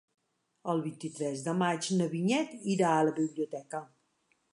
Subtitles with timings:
[0.71, 3.83] El vint-i-tres de maig na Vinyet irà a la biblioteca.